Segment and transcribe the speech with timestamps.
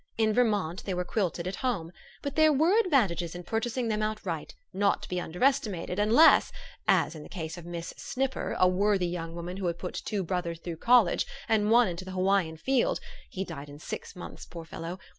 [0.17, 1.91] In Vermont they were quilted at home.
[2.23, 6.51] But there were advantages in purchasing them outright, not to be under estimated, unless
[6.87, 10.23] as in the case of Miss Snipper, a worthy young woman who had put two
[10.23, 14.65] brothers through college, and one into the Hawaiian field (he died in six months, poor
[14.65, 14.97] fellow!)